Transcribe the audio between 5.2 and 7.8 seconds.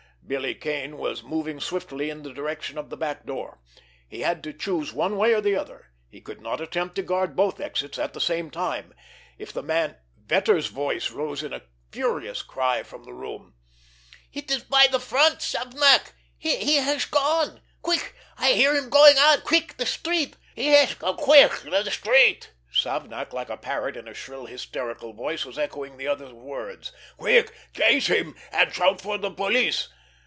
or the other. He could not attempt to guard both